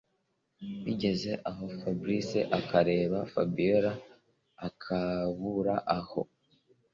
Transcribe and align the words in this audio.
bigeze 0.85 1.31
aho 1.49 1.63
Fabric 1.79 2.29
akareba 2.59 3.17
Fabiora 3.31 3.91
akabura 4.67 5.75
aho 5.97 6.21